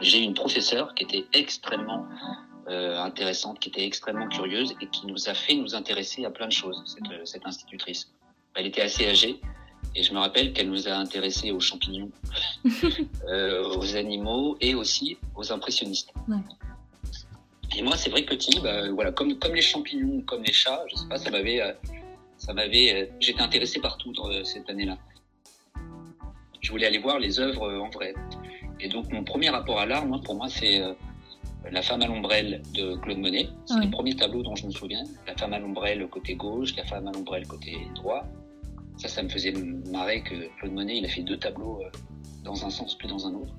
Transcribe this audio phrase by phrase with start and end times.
[0.00, 2.06] j'ai une professeure qui était extrêmement
[2.68, 6.46] euh, intéressante, qui était extrêmement curieuse et qui nous a fait nous intéresser à plein
[6.46, 8.12] de choses, cette, cette institutrice.
[8.54, 9.40] Elle était assez âgée
[9.94, 12.10] et je me rappelle qu'elle nous a intéressés aux champignons,
[13.28, 16.12] euh, aux animaux et aussi aux impressionnistes.
[16.28, 16.36] Ouais.
[17.76, 20.84] Et moi, c'est vrai que petit, bah, voilà, comme, comme les champignons, comme les chats,
[20.88, 21.72] je sais pas, ça m'avait, euh,
[22.36, 24.98] ça m'avait, euh, j'étais intéressé partout dans, euh, cette année-là.
[26.60, 28.14] Je voulais aller voir les œuvres en vrai.
[28.82, 30.82] Et donc, mon premier rapport à l'art, moi, pour moi, c'est
[31.70, 33.48] La femme à l'ombrelle de Claude Monet.
[33.66, 35.04] C'est le premier tableau dont je me souviens.
[35.26, 38.26] La femme à l'ombrelle côté gauche, la femme à l'ombrelle côté droit.
[38.96, 39.52] Ça, ça me faisait
[39.90, 41.80] marrer que Claude Monet, il a fait deux tableaux
[42.44, 43.54] dans un sens puis dans un autre.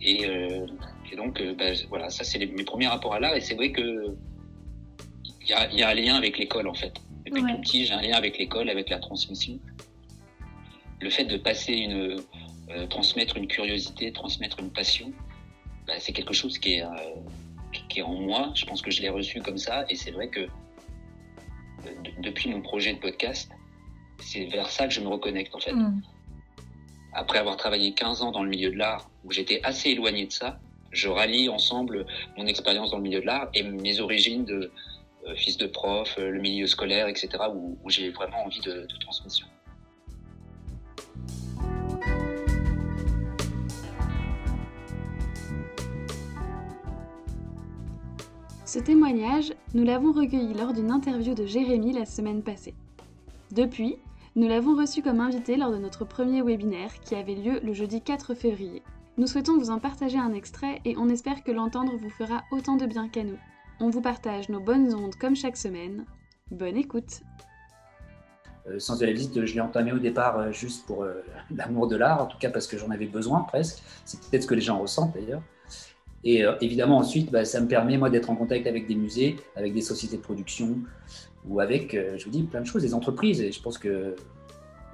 [0.00, 0.66] Et, euh,
[1.10, 3.34] et donc, euh, bah, voilà, ça c'est mes premiers rapports à l'art.
[3.34, 4.14] Et c'est vrai que
[5.42, 6.94] il y a, y a, un lien avec l'école en fait.
[7.24, 7.52] Depuis ouais.
[7.52, 9.58] tout petit, j'ai un lien avec l'école, avec la transmission.
[11.00, 12.16] Le fait de passer une,
[12.70, 15.12] euh, transmettre une curiosité, transmettre une passion,
[15.86, 16.88] bah, c'est quelque chose qui est, euh,
[17.88, 18.52] qui est en moi.
[18.54, 19.84] Je pense que je l'ai reçu comme ça.
[19.88, 23.50] Et c'est vrai que euh, depuis mon projet de podcast,
[24.18, 25.72] c'est vers ça que je me reconnecte en fait.
[25.72, 26.02] Mm
[27.16, 30.32] après avoir travaillé 15 ans dans le milieu de l'art, où j'étais assez éloigné de
[30.32, 30.60] ça,
[30.92, 32.06] je rallie ensemble
[32.36, 34.70] mon expérience dans le milieu de l'art et mes origines de
[35.26, 38.98] euh, fils de prof, le milieu scolaire, etc., où, où j'ai vraiment envie de, de
[39.00, 39.46] transmission.
[48.76, 52.74] Ce témoignage, nous l'avons recueilli lors d'une interview de Jérémy la semaine passée.
[53.50, 53.96] Depuis,
[54.34, 58.02] nous l'avons reçu comme invité lors de notre premier webinaire qui avait lieu le jeudi
[58.02, 58.82] 4 février.
[59.16, 62.76] Nous souhaitons vous en partager un extrait et on espère que l'entendre vous fera autant
[62.76, 63.38] de bien qu'à nous.
[63.80, 66.04] On vous partage nos bonnes ondes comme chaque semaine.
[66.50, 67.22] Bonne écoute
[68.68, 72.20] euh, la visite, je l'ai entamé au départ euh, juste pour euh, l'amour de l'art,
[72.20, 73.82] en tout cas parce que j'en avais besoin presque.
[74.04, 75.40] C'est peut-être ce que les gens ressentent d'ailleurs.
[76.26, 79.36] Et euh, évidemment, ensuite, bah, ça me permet, moi, d'être en contact avec des musées,
[79.54, 80.76] avec des sociétés de production,
[81.48, 83.40] ou avec, euh, je vous dis, plein de choses, des entreprises.
[83.40, 84.16] Et je pense que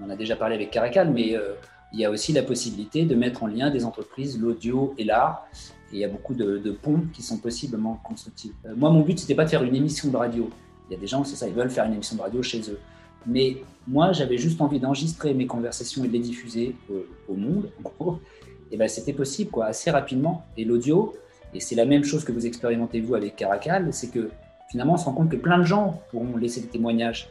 [0.00, 1.54] on en a déjà parlé avec Caracal, mais euh,
[1.92, 5.46] il y a aussi la possibilité de mettre en lien des entreprises, l'audio et l'art.
[5.92, 8.52] Et il y a beaucoup de, de, ponts qui sont possiblement constructifs.
[8.76, 10.50] Moi, mon but, c'était pas de faire une émission de radio.
[10.88, 12.60] Il y a des gens, c'est ça, ils veulent faire une émission de radio chez
[12.70, 12.78] eux.
[13.24, 17.70] Mais moi, j'avais juste envie d'enregistrer mes conversations et de les diffuser au, au monde,
[17.78, 18.20] en gros.
[18.72, 20.44] Et ben, c'était possible, quoi, assez rapidement.
[20.56, 21.14] Et l'audio,
[21.54, 24.30] et c'est la même chose que vous expérimentez vous avec Caracal, c'est que
[24.70, 27.28] finalement, on se rend compte que plein de gens pourront laisser des témoignages.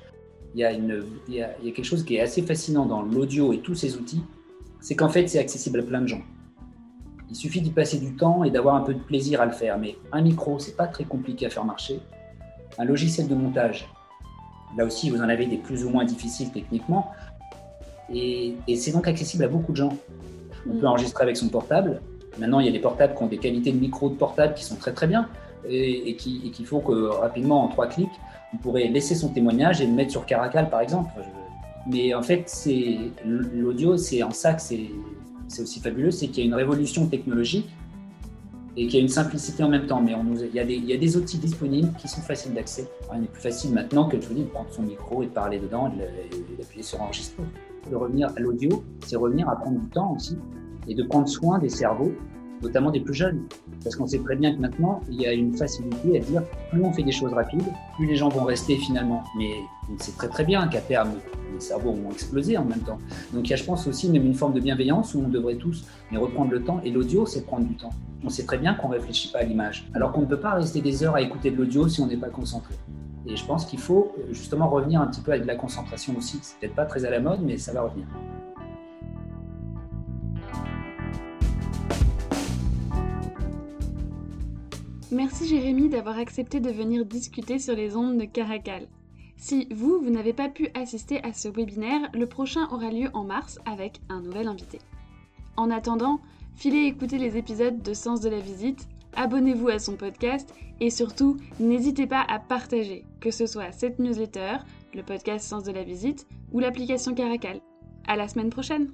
[0.56, 3.54] Il y a, une, il y a, quelque chose qui est assez fascinant dans l'audio
[3.54, 4.24] et tous ces outils,
[4.82, 6.22] c'est qu'en fait, c'est accessible à plein de gens.
[7.30, 9.78] Il suffit d'y passer du temps et d'avoir un peu de plaisir à le faire.
[9.78, 12.00] Mais un micro, c'est pas très compliqué à faire marcher.
[12.80, 13.88] Un logiciel de montage,
[14.76, 17.12] là aussi, vous en avez des plus ou moins difficiles techniquement.
[18.12, 19.96] Et c'est donc accessible à beaucoup de gens.
[20.68, 22.02] On peut enregistrer avec son portable.
[22.38, 24.64] Maintenant, il y a des portables qui ont des qualités de micro de portable qui
[24.64, 25.28] sont très très bien
[25.68, 28.10] et, et qu'il qui faut que rapidement, en trois clics,
[28.54, 31.12] on pourrait laisser son témoignage et le mettre sur Caracal, par exemple.
[31.88, 36.46] Mais en fait, c'est l'audio, c'est en ça que c'est aussi fabuleux, c'est qu'il y
[36.46, 37.70] a une révolution technologique
[38.78, 40.02] et qu'il y a une simplicité en même temps.
[40.02, 42.22] Mais on nous, il, y a des, il y a des outils disponibles qui sont
[42.22, 42.88] faciles d'accès.
[43.16, 45.32] Il est plus facile maintenant que je vous dis, de prendre son micro et de
[45.32, 47.44] parler dedans et d'appuyer sur enregistrer.
[47.90, 50.38] De revenir à l'audio, c'est revenir à prendre du temps aussi
[50.88, 52.12] et de prendre soin des cerveaux
[52.62, 53.44] notamment des plus jeunes.
[53.84, 56.84] Parce qu'on sait très bien que maintenant, il y a une facilité à dire plus
[56.84, 57.64] on fait des choses rapides,
[57.96, 59.24] plus les gens vont rester finalement.
[59.38, 59.52] Mais
[59.92, 61.12] on sait très très bien qu'à terme,
[61.54, 62.98] les cerveaux vont exploser en même temps.
[63.34, 65.56] Donc il y a, je pense, aussi même une forme de bienveillance où on devrait
[65.56, 66.82] tous mais reprendre le temps.
[66.84, 67.92] Et l'audio, c'est prendre du temps.
[68.24, 69.90] On sait très bien qu'on ne réfléchit pas à l'image.
[69.94, 72.18] Alors qu'on ne peut pas rester des heures à écouter de l'audio si on n'est
[72.18, 72.76] pas concentré.
[73.30, 76.40] Et je pense qu'il faut justement revenir un petit peu avec de la concentration aussi.
[76.42, 78.08] C'est peut-être pas très à la mode, mais ça va revenir.
[85.12, 88.88] Merci Jérémy d'avoir accepté de venir discuter sur les ondes de Caracal.
[89.38, 93.24] Si vous, vous n'avez pas pu assister à ce webinaire, le prochain aura lieu en
[93.24, 94.80] mars avec un nouvel invité.
[95.56, 96.20] En attendant,
[96.56, 101.38] filez écouter les épisodes de Sens de la visite, abonnez-vous à son podcast et surtout,
[101.60, 104.58] n'hésitez pas à partager, que ce soit cette newsletter,
[104.94, 107.60] le podcast Sens de la visite ou l'application Caracal.
[108.08, 108.92] À la semaine prochaine!